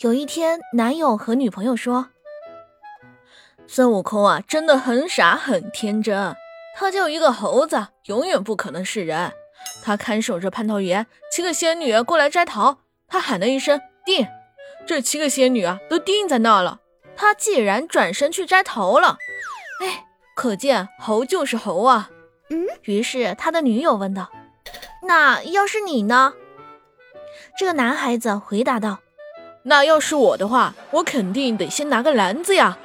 [0.00, 2.08] 有一天，男友和女朋友说
[3.68, 6.34] ：“孙悟空啊，真的很傻很天真。
[6.74, 9.30] 他就一个猴子，永远不可能是人。
[9.84, 14.26] 他看守着蟠桃园，七个仙女过来摘桃，他喊了一声‘定’，
[14.88, 16.80] 这七个仙女啊都定在那了。
[17.14, 19.18] 他既然转身去摘桃了，
[19.84, 22.08] 哎，可见猴就是猴啊。
[22.48, 22.64] 嗯。
[22.84, 24.30] 于是他的女友问道
[25.06, 26.32] ：‘那要是你呢？’
[27.58, 29.00] 这个男孩子回答道。”
[29.64, 32.78] 那要是我的话，我肯定得先拿个篮子呀。